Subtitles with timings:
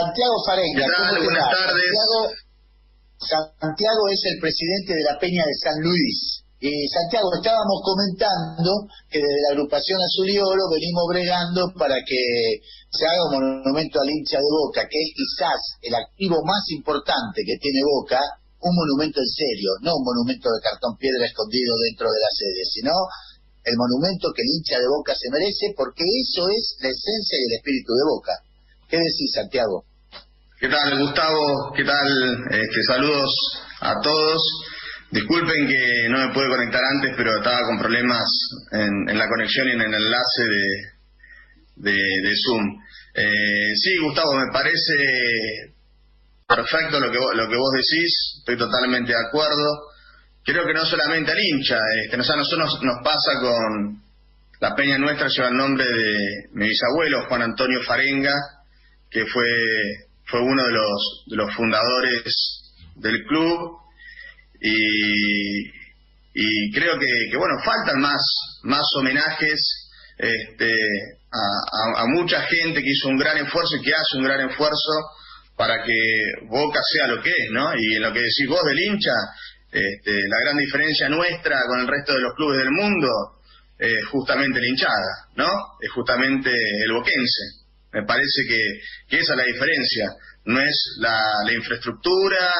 [0.00, 0.86] Santiago Farenga.
[0.88, 1.92] Buenas tardes.
[3.20, 6.40] Santiago, Santiago es el presidente de la Peña de San Luis.
[6.60, 12.20] Y Santiago, estábamos comentando que desde la agrupación Azul y Oro venimos bregando para que
[12.88, 17.44] se haga un monumento al hincha de Boca, que es quizás el activo más importante
[17.44, 18.20] que tiene Boca,
[18.60, 22.64] un monumento en serio, no un monumento de cartón piedra escondido dentro de la sede,
[22.68, 22.92] sino
[23.64, 27.44] el monumento que el hincha de Boca se merece, porque eso es la esencia y
[27.52, 28.36] el espíritu de Boca.
[28.84, 29.88] ¿Qué decís, Santiago?
[30.60, 31.72] ¿Qué tal, Gustavo?
[31.74, 32.06] ¿Qué tal?
[32.50, 33.32] Este, saludos
[33.80, 34.42] a todos.
[35.10, 38.28] Disculpen que no me pude conectar antes, pero estaba con problemas
[38.72, 40.42] en, la conexión y en el enlace
[41.76, 42.78] de, de, Zoom.
[43.14, 45.72] Eh, sí, Gustavo, me parece
[46.46, 49.64] perfecto lo que, vos decís, estoy totalmente de acuerdo.
[50.44, 54.02] Creo que no solamente al hincha, este, a nosotros nos, pasa con
[54.60, 58.34] la peña nuestra, lleva el nombre de mi bisabuelo, Juan Antonio Farenga,
[59.10, 62.24] que fue, fue uno de los, de los fundadores
[62.96, 63.78] del club
[64.60, 65.70] y,
[66.72, 68.20] creo que, bueno, faltan más,
[68.62, 70.72] más homenajes este,
[71.32, 74.92] a, mucha gente que hizo un gran esfuerzo y que hace un gran esfuerzo
[75.56, 75.92] para que
[76.48, 77.72] Boca sea lo que es, ¿no?
[77.76, 79.12] Y en lo que decís vos del hincha,
[79.70, 83.08] este, la gran diferencia nuestra con el resto de los clubes del mundo
[83.78, 85.50] es justamente la hinchada, ¿no?
[85.80, 87.59] Es justamente el boquense.
[87.92, 90.06] Me parece que, esa es la diferencia.
[90.44, 92.52] No es la, la infraestructura,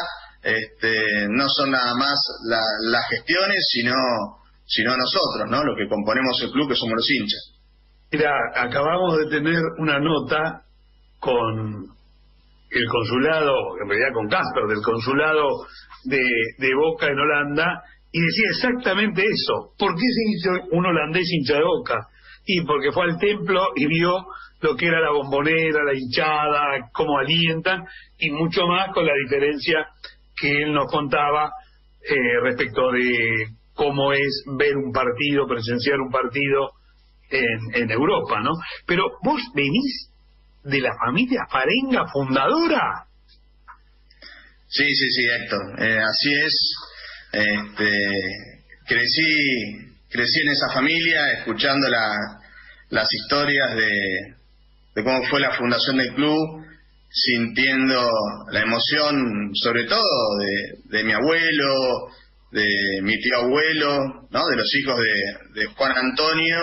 [0.42, 3.94] este, no son nada más las gestiones, sino,
[4.66, 5.64] sino nosotros, ¿no?
[5.64, 7.52] Los que componemos el club, que somos los hinchas.
[8.12, 10.62] Mira, acabamos de tener una nota
[11.20, 11.86] con
[12.70, 15.66] el consulado, en realidad con Casper, del consulado
[16.04, 16.22] de,
[16.58, 19.74] de Boca en Holanda, y decía exactamente eso.
[19.78, 22.08] ¿Por qué se hizo un holandés hincha de Boca?
[22.46, 24.26] Y porque fue al templo y vio
[24.60, 27.84] lo que era la bombonera, la hinchada, cómo alientan,
[28.18, 29.86] y mucho más con la diferencia
[30.36, 31.52] que él nos contaba
[32.02, 36.72] eh, respecto de cómo es ver un partido, presenciar un partido
[37.30, 38.50] en, Europa, ¿no?
[38.86, 40.10] Pero vos venís
[40.64, 43.06] de la familia Farenga fundadora.
[44.66, 46.74] Sí, sí, sí, Héctor, eh, así es.
[47.32, 47.90] Este,
[48.86, 52.40] crecí, crecí en esa familia escuchando la,
[52.88, 54.39] las historias de,
[54.94, 56.64] de cómo fue la fundación del club
[57.08, 58.08] sintiendo
[58.52, 60.38] la emoción, sobre todo
[60.90, 62.08] de, mi abuelo,
[62.52, 63.98] de mi tío abuelo,
[64.30, 64.46] ¿no?
[64.46, 64.96] de los hijos
[65.54, 66.58] de, Juan Antonio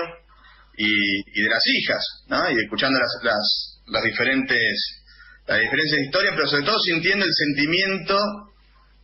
[0.78, 2.50] y, de las hijas, ¿no?
[2.52, 5.04] y escuchando las, las, las diferentes
[5.48, 8.18] las diferentes historias, pero sobre todo sintiendo el sentimiento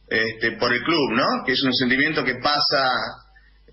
[0.10, 1.26] este, por el club, ¿no?
[1.46, 2.92] que es un sentimiento que pasa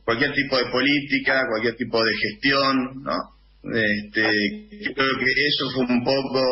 [0.04, 3.39] cualquier tipo de política, cualquier tipo de gestión, ¿no?
[3.62, 4.22] Este,
[4.94, 6.42] creo que eso fue un poco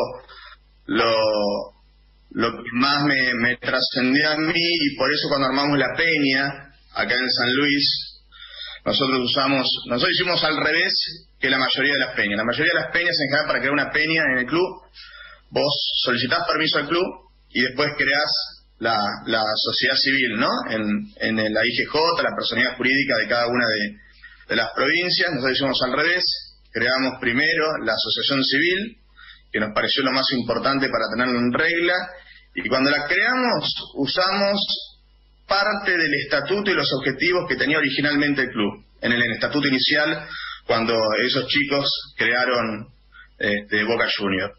[0.85, 6.69] lo, que más me, me trascendió a mí y por eso cuando armamos la peña
[6.93, 8.09] acá en San Luis,
[8.85, 10.93] nosotros usamos, nosotros hicimos al revés
[11.39, 12.37] que la mayoría de las peñas.
[12.37, 14.67] La mayoría de las peñas en general para crear una peña en el club,
[15.49, 17.05] vos solicitás permiso al club
[17.49, 18.31] y después creás
[18.79, 20.49] la, la sociedad civil, ¿no?
[20.69, 21.93] En, en la IGJ,
[22.23, 23.97] la personalidad jurídica de cada una de,
[24.49, 25.29] de las provincias.
[25.31, 26.23] Nosotros hicimos al revés,
[26.71, 28.97] creamos primero la asociación civil
[29.51, 31.95] que nos pareció lo más importante para tenerlo en regla,
[32.53, 34.59] y cuando la creamos usamos
[35.47, 40.27] parte del estatuto y los objetivos que tenía originalmente el club, en el, estatuto inicial,
[40.65, 42.87] cuando esos chicos crearon
[43.37, 44.53] este, Boca Junior.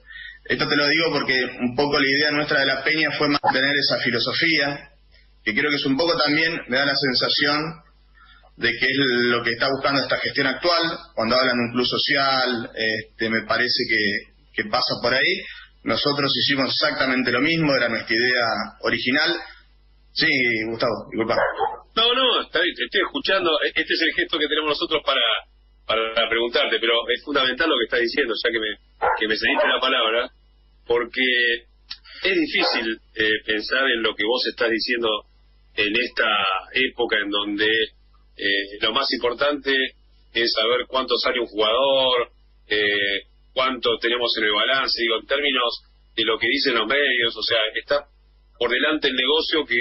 [0.45, 3.77] Esto te lo digo porque un poco la idea nuestra de la peña fue mantener
[3.77, 4.91] esa filosofía,
[5.45, 7.61] que creo que es un poco también, me da la sensación
[8.61, 8.97] de que es
[9.33, 10.83] lo que está buscando esta gestión actual,
[11.15, 13.85] cuando hablan de un club social, este, me parece
[14.53, 15.41] que pasa por ahí.
[15.83, 18.45] Nosotros hicimos exactamente lo mismo, era nuestra idea
[18.83, 19.33] original.
[20.13, 20.29] Sí,
[20.69, 21.37] Gustavo, disculpa.
[21.97, 23.51] No, no, está bien, estoy escuchando.
[23.65, 25.25] E-, este es el gesto que tenemos nosotros para,
[25.87, 28.71] para preguntarte, pero es fundamental lo que estás diciendo, ya que me,
[29.19, 30.31] que me cediste la palabra,
[30.85, 31.25] porque
[32.25, 35.09] es difícil eh, pensar en lo que vos estás diciendo
[35.77, 36.29] en esta
[36.75, 37.67] época en donde
[38.41, 39.71] eh, lo más importante
[40.33, 42.33] es saber cuánto sale un jugador,
[42.69, 45.83] eh, cuánto tenemos en el balance, digo, en términos
[46.17, 48.07] de lo que dicen los medios, o sea, está
[48.59, 49.77] por delante el negocio que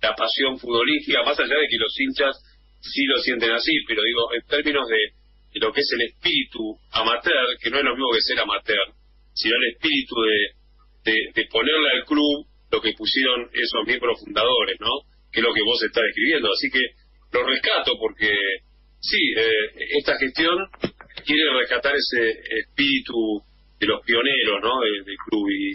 [0.00, 2.36] la pasión futbolística, más allá de que los hinchas
[2.80, 7.58] sí lo sienten así, pero digo, en términos de, lo que es el espíritu amateur,
[7.60, 8.94] que no es lo mismo que ser amateur,
[9.34, 10.14] sino el espíritu
[11.04, 15.04] de, de, ponerle al club lo que pusieron esos miembros fundadores, ¿no?
[15.32, 16.52] Que es lo que vos estás describiendo.
[16.52, 16.80] Así que
[17.32, 18.30] lo rescato porque,
[19.00, 20.56] sí, eh, esta gestión
[21.24, 23.42] quiere rescatar ese espíritu
[23.78, 24.80] de los pioneros ¿no?
[24.80, 25.72] del, club y,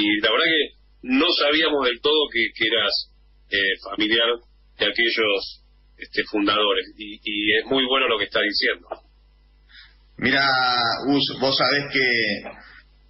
[0.00, 3.10] Y la verdad que no sabíamos del todo que, eras
[3.50, 4.28] eh, familiar
[4.78, 5.62] de aquellos
[5.96, 6.86] este, fundadores.
[6.96, 7.18] Y,
[7.58, 8.88] es muy bueno lo que está diciendo.
[10.18, 10.44] Mira,
[11.06, 12.38] Gus, vos sabés que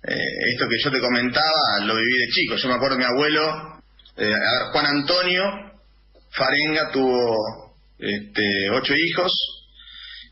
[0.02, 2.56] eh, esto que yo te comentaba lo viví de chico.
[2.56, 3.82] Yo me acuerdo de mi abuelo,
[4.16, 4.34] eh,
[4.72, 5.42] Juan Antonio
[6.30, 7.69] Farenga tuvo
[8.00, 9.32] este, ocho hijos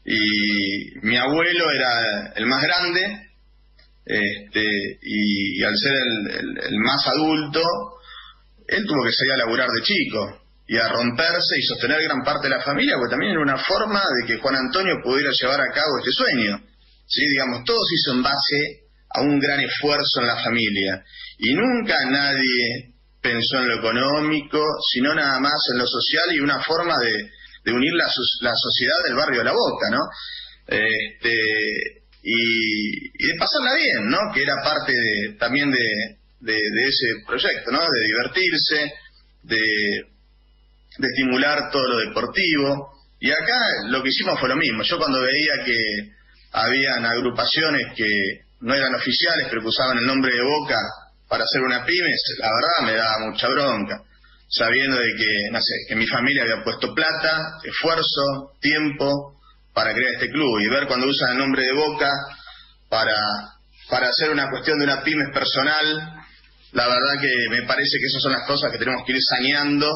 [0.05, 3.29] y mi abuelo era el más grande
[4.09, 5.93] este, y, al ser
[6.41, 7.61] el, más adulto,
[8.67, 12.49] él tuvo que salir a laburar de chico y a romperse y sostener gran parte
[12.49, 15.75] de la familia, porque también era una forma de que Juan Antonio pudiera llevar a
[15.75, 16.59] cabo este sueño.
[17.07, 17.21] ¿sí?
[17.29, 18.81] Digamos, todo se hizo en base
[19.11, 21.05] a un gran esfuerzo en la familia
[21.39, 26.61] y nunca nadie pensó en lo económico, sino nada más en lo social y una
[26.63, 27.31] forma de,
[27.73, 28.07] unir la,
[28.41, 30.01] la sociedad del barrio de la Boca, ¿no?
[30.67, 34.19] Este, y, de pasarla bien, ¿no?
[34.35, 34.93] Que era parte
[35.39, 36.57] también de,
[36.89, 37.81] ese proyecto, ¿no?
[37.81, 38.93] De divertirse,
[39.45, 39.61] de,
[40.99, 42.93] estimular todo lo deportivo.
[43.21, 44.83] Y acá lo que hicimos fue lo mismo.
[44.83, 46.13] Yo cuando veía que
[46.53, 48.09] habían agrupaciones que
[48.61, 50.77] no eran oficiales, pero que usaban el nombre de Boca
[51.29, 54.03] para hacer una pymes, la verdad me daba mucha bronca,
[54.49, 59.39] sabiendo de que, no sé, que mi familia había puesto plata, esfuerzo, tiempo,
[59.75, 62.11] para crear este club y ver cuando usan el nombre de Boca
[62.89, 63.15] para,
[63.89, 66.25] para hacer una cuestión de una pymes personal,
[66.73, 69.87] la verdad que me parece que esas son las cosas que tenemos que ir saneando,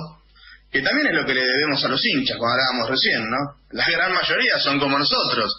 [0.70, 3.38] que también es lo que le debemos a los hinchas, como hablábamos recién, ¿no?
[3.72, 5.52] La gran mayoría son como nosotros,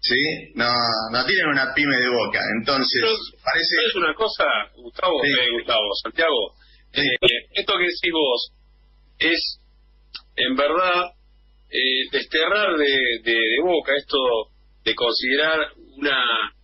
[0.00, 0.52] ¿sí?
[0.54, 0.72] No,
[1.12, 3.02] no tienen una pyme de boca, entonces
[3.44, 3.74] parece...
[3.86, 4.44] Es una cosa,
[4.76, 6.54] Gustavo, eh, Gustavo, Santiago,
[6.92, 7.16] eh,
[7.52, 8.52] esto que decís vos
[9.18, 9.60] es,
[10.36, 11.12] en verdad,
[11.70, 14.18] eh, desterrar de, de, boca esto
[14.84, 15.58] de considerar
[15.96, 16.54] una,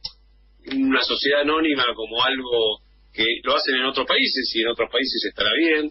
[0.73, 2.81] una sociedad anónima como algo
[3.13, 5.91] que lo hacen en otros países y en otros países estará bien,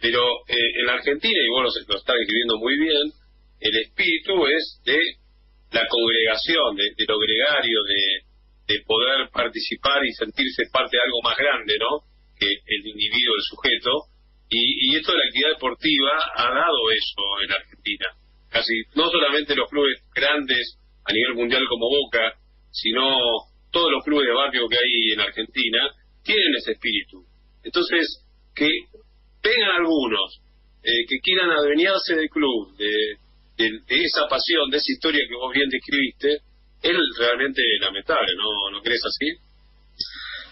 [0.00, 3.12] pero eh, en la Argentina, y vos lo, lo estás escribiendo muy bien,
[3.60, 4.98] el espíritu es de
[5.72, 11.36] la congregación, de, lo gregario, de, de poder participar y sentirse parte de algo más
[11.36, 12.11] grande, ¿no?
[12.44, 13.90] El individuo, el sujeto.
[14.50, 18.06] Y, esto de la actividad deportiva ha dado eso en Argentina
[18.52, 22.36] casi no solamente los clubes grandes a nivel mundial como Boca,
[22.70, 25.90] sino todos los clubes de barrio que hay en Argentina
[26.22, 27.24] tienen ese espíritu.
[27.64, 28.22] Entonces,
[28.54, 28.68] que
[29.42, 30.40] vengan algunos
[30.82, 33.16] eh, que quieran adueñarse del club, de,
[33.88, 36.42] esa pasión, de esa historia que vos bien describiste,
[36.82, 39.30] es realmente lamentable, ¿no, ¿No crees así?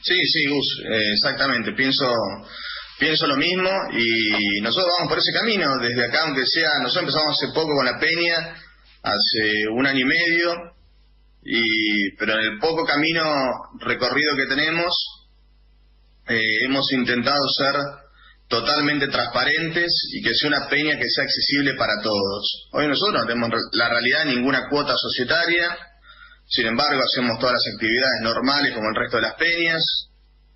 [0.02, 1.72] Sí, sí, Gus, eh, exactamente.
[1.72, 2.06] Pienso
[3.00, 7.36] pienso lo mismo y nosotros vamos por ese camino desde acá, aunque sea, nosotros empezamos
[7.36, 8.54] hace poco con la Peña,
[9.02, 10.54] hace un año y medio,
[11.42, 13.24] y, pero en el poco camino
[13.78, 14.92] recorrido que tenemos,
[16.28, 17.74] eh, hemos intentado ser
[18.48, 22.68] totalmente transparentes y que sea una peña que sea accesible para todos.
[22.72, 25.76] Hoy nosotros no tenemos la realidad ninguna cuota societaria,
[26.50, 29.82] sin embargo hacemos todas las actividades normales como el resto de las peñas,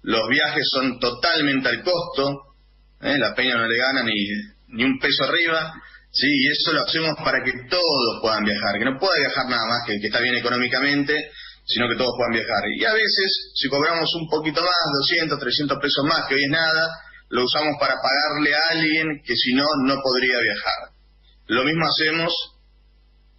[0.03, 2.55] los viajes son totalmente al costo,
[3.01, 3.17] ¿eh?
[3.17, 4.13] la peña no le gana ni,
[4.75, 5.73] ni un peso arriba,
[6.11, 9.67] sí, y eso lo hacemos para que todos puedan viajar, que no pueda viajar nada
[9.69, 11.31] más que que está bien económicamente,
[11.65, 12.63] sino que todos puedan viajar.
[12.77, 14.75] Y a veces, si cobramos un poquito más,
[15.09, 16.91] 200, 300 pesos más, que hoy es nada,
[17.29, 20.91] lo usamos para pagarle a alguien que si no, no podría viajar.
[21.47, 22.33] Lo mismo hacemos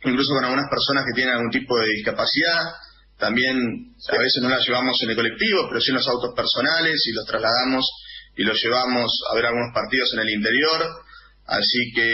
[0.09, 2.73] incluso con algunas personas que tienen algún tipo de discapacidad,
[3.17, 3.57] también
[4.09, 7.13] a veces no las llevamos en el colectivo, pero sí en los autos personales y
[7.13, 7.85] los trasladamos
[8.35, 10.81] y los llevamos a ver algunos partidos en el interior.
[11.47, 12.11] Así que,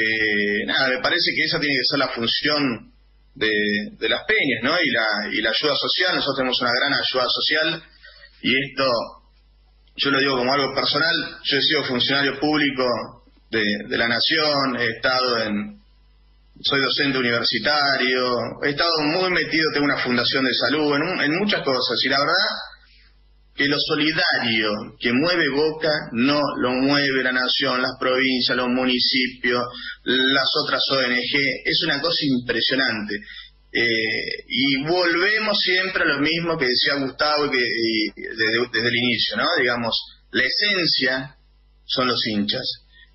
[0.68, 2.92] nada, me parece que esa tiene que ser la función
[3.34, 3.52] de,
[3.98, 4.80] de las peñas, ¿no?
[4.80, 6.16] Y la, y la ayuda social.
[6.16, 7.84] Nosotros tenemos una gran ayuda social
[8.44, 8.86] y esto,
[9.96, 11.16] yo lo digo como algo personal.
[11.44, 12.86] Yo he sido funcionario público
[13.50, 15.81] de, de la Nación, he estado en,
[16.63, 22.00] soy docente universitario, he estado muy metido, tengo una fundación de salud, en, muchas cosas,
[22.03, 22.48] y la verdad
[23.56, 29.62] que lo solidario que mueve Boca no lo mueve la nación, las provincias, los municipios,
[30.03, 33.15] las otras ONG, es una cosa impresionante.
[33.74, 37.65] Eh, y volvemos siempre a lo mismo que decía Gustavo que,
[38.15, 39.48] desde, el inicio, ¿no?
[39.58, 39.96] Digamos,
[40.32, 41.36] la esencia
[41.86, 42.65] son los hinchas.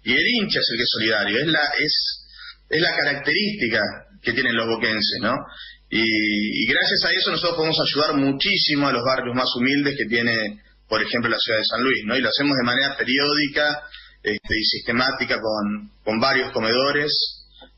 [0.02, 2.25] Y el hincha es el que es solidario, es la, es
[2.68, 3.80] es la característica
[4.23, 5.35] que tienen los boquenses, ¿no?
[5.88, 10.62] Y, gracias a eso nosotros podemos ayudar muchísimo a los barrios más humildes que tiene,
[10.88, 12.16] por ejemplo, la ciudad de San Luis, ¿no?
[12.16, 13.82] Y lo hacemos de manera periódica
[14.23, 17.12] este, y sistemática con, con varios comedores,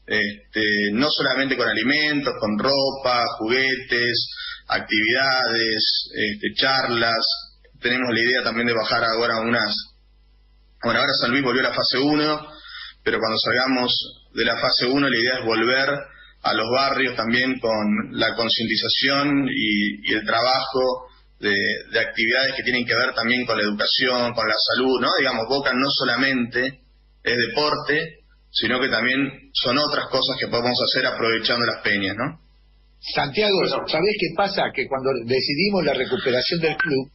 [0.06, 4.26] este, no solamente con alimentos, con ropa, juguetes,
[4.68, 7.26] actividades, este, charlas,
[7.80, 9.74] tenemos la idea también de bajar ahora unas...
[10.82, 12.46] Bueno, ahora San Luis volvió a la fase 1,
[13.02, 13.92] pero cuando salgamos
[14.34, 15.88] de la fase 1 la idea es volver
[16.42, 21.08] a los barrios también con la concientización y, el trabajo
[21.40, 21.54] de,
[22.00, 25.08] actividades que tienen que ver también con la educación, con la salud, ¿no?
[25.18, 26.80] Digamos, Boca no solamente
[27.22, 28.18] es deporte,
[28.50, 32.40] sino que también son otras cosas que podemos hacer aprovechando las peñas, ¿no?
[33.00, 34.62] Santiago, ¿sabés qué pasa?
[34.74, 37.10] Que cuando decidimos la recuperación del club,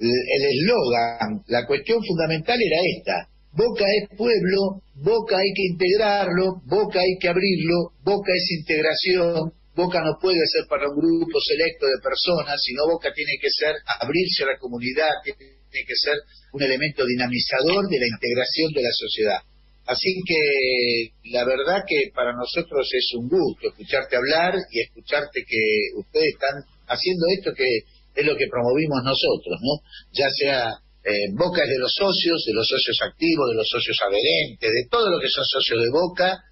[0.00, 7.00] el eslogan, la cuestión fundamental era esta, Boca es pueblo, Boca hay que integrarlo, Boca
[7.00, 11.98] hay que abrirlo, Boca es integración, Boca no puede ser para un grupo selecto de
[12.02, 16.14] personas, sino Boca tiene que ser abrirse a la comunidad, tiene que ser
[16.52, 19.40] un elemento dinamizador de la integración de la sociedad.
[19.86, 25.98] Así que la verdad que para nosotros es un gusto escucharte hablar y escucharte que
[25.98, 27.66] ustedes están haciendo esto que
[28.14, 29.82] es lo que promovimos nosotros, ¿no?
[30.12, 33.98] Ya sea eh, Boca es de los socios, de los socios activos, de los socios
[34.04, 36.44] adherentes, de todo lo que son socios de Boca,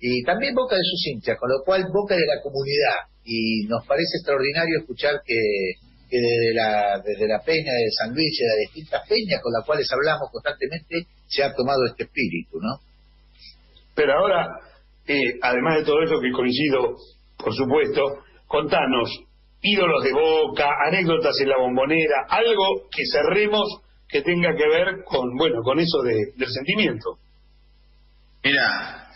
[0.00, 3.86] y también Boca de sus hinchas, con lo cual Boca de la comunidad, y nos
[3.86, 5.38] parece extraordinario escuchar que,
[6.10, 9.88] desde, la, desde la peña de San Luis de las distintas peñas con las cuales
[9.92, 12.82] hablamos constantemente, se ha tomado este espíritu, ¿no?
[13.94, 14.48] Pero ahora,
[15.06, 16.96] eh, además de todo eso que coincido,
[17.38, 19.08] por supuesto, contanos,
[19.62, 23.81] ídolos de Boca, anécdotas en la bombonera, algo que cerremos
[24.12, 27.18] que tenga que ver con, bueno, con eso de, del sentimiento.
[28.44, 29.08] Mira,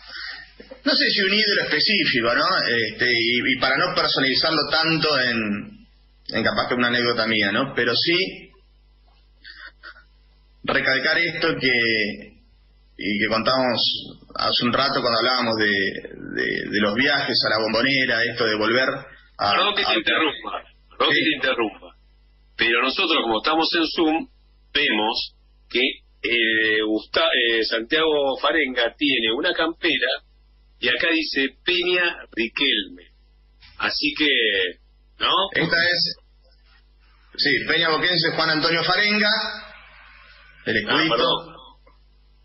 [0.83, 2.45] no sé si un ídolo específico, ¿no?
[2.67, 5.87] Este, y, para no personalizarlo tanto en,
[6.29, 7.73] en capaz que una anécdota mía, ¿no?
[7.75, 8.51] Pero sí
[10.63, 12.37] recalcar esto que
[12.99, 13.79] y que contamos
[14.33, 18.89] hace un rato cuando hablábamos de, de, los viajes a la bombonera, esto de volver
[19.37, 19.51] a...
[19.51, 20.51] Perdón que te interrumpa,
[20.97, 21.95] perdón que te interrumpa,
[22.55, 24.27] pero nosotros como estamos en Zoom,
[24.77, 25.35] vemos
[25.69, 25.81] que
[26.23, 30.07] eh, eh, Santiago Farenga tiene una campera
[30.79, 33.11] y acá dice Peña Riquelme.
[33.79, 34.79] Así que,
[35.19, 35.33] ¿no?
[35.53, 36.15] Esta es,
[37.37, 39.29] sí, Peña Boquense Juan Antonio Farenga,
[40.65, 41.57] el ah, escudito.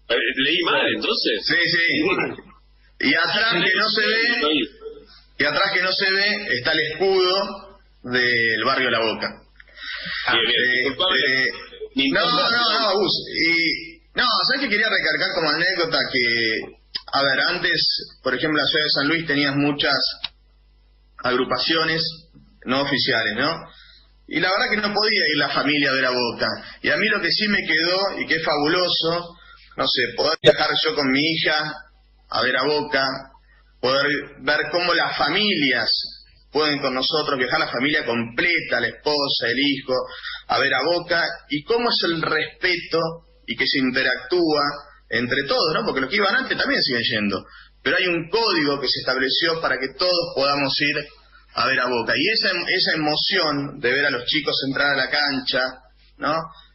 [0.09, 1.47] Eh, leí mal, entonces.
[1.47, 3.09] Sí, sí.
[3.09, 4.69] Y atrás que no se ve,
[5.39, 9.29] y atrás que no se ve está el escudo del barrio La Boca.
[10.27, 10.97] Ah, bien,
[11.95, 13.13] no, no, no, Gus.
[13.29, 16.77] Y, no, ¿sabes que quería recargar como anécdota que,
[17.13, 19.97] a ver, antes, por ejemplo, la ciudad de San Luis tenías muchas
[21.23, 22.03] agrupaciones
[22.65, 23.61] no oficiales, ¿no?
[24.29, 26.47] Y la verdad que no podía ir la familia a ver a Boca.
[26.83, 29.37] Y a mí lo que sí me quedó, y que es fabuloso,
[29.77, 31.75] no sé, poder viajar yo con mi hija
[32.31, 33.05] a ver a Boca,
[33.81, 34.07] poder
[34.41, 35.91] ver cómo las familias
[36.53, 39.95] pueden con nosotros viajar la familia completa, la esposa, el hijo,
[40.49, 42.99] a ver a Boca, y cómo es el respeto
[43.47, 44.63] y que se interactúa
[45.09, 45.85] entre todos, ¿no?
[45.85, 47.45] Porque los que iban antes también siguen yendo,
[47.83, 50.97] pero hay un código que se estableció para que todos podamos ir
[51.55, 52.13] a ver a Boca.
[52.17, 55.61] Y esa, esa emoción de ver a los chicos entrar a la cancha,
[56.19, 56.35] ¿no?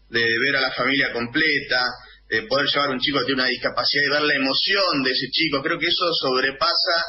[0.09, 1.83] De ver a la familia completa,
[2.29, 5.11] de poder llevar a un chico que tiene una discapacidad y ver la emoción de
[5.11, 7.05] ese chico, creo que eso sobrepasa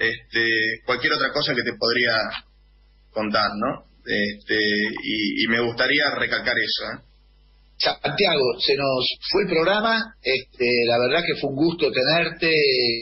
[0.00, 2.16] este, cualquier otra cosa que te podría
[3.12, 3.84] contar, ¿no?
[4.00, 4.56] Este,
[5.04, 6.84] y, me gustaría recalcar eso.
[6.88, 7.04] ¿eh?
[7.76, 12.50] Santiago, se nos fue el programa, este, la verdad que fue un gusto tenerte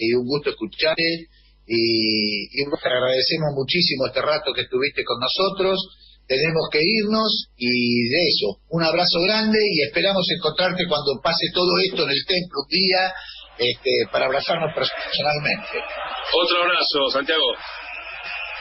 [0.00, 1.28] y un gusto escucharte
[1.67, 5.78] y, y te agradecemos muchísimo este rato que estuviste con nosotros.
[6.26, 11.78] Tenemos que irnos y de eso, un abrazo grande y esperamos encontrarte cuando pase todo
[11.78, 13.12] esto en el templo día
[13.59, 15.83] este, para abrazarnos personalmente.
[16.33, 17.53] Otro abrazo, Santiago.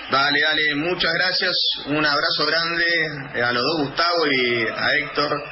[0.09, 1.57] Dale, dale, muchas gracias.
[1.87, 2.85] Un abrazo grande
[3.35, 5.43] eh, a los dos, Gustavo y a Héctor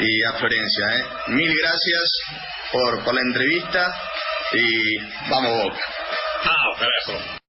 [0.00, 0.98] y a Florencia.
[0.98, 1.04] Eh.
[1.28, 2.12] Mil gracias
[2.72, 3.94] por, por la entrevista
[4.52, 4.98] y
[5.30, 5.80] vamos Boca.
[6.44, 7.41] Ah, carajo.